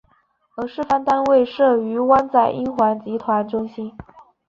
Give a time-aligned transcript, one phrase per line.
[0.55, 3.95] 而示范单位设于湾仔英皇集团中心。